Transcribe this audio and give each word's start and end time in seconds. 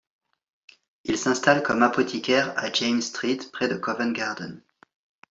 Il 1.03 1.15
s’installe 1.15 1.61
comme 1.61 1.83
apothicaire 1.83 2.57
à 2.57 2.71
James 2.73 3.03
Street 3.03 3.37
près 3.53 3.67
de 3.67 3.75
Covent 3.75 4.13
Garden. 4.13 4.63